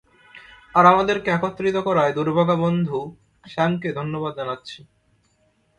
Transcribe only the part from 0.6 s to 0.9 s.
আর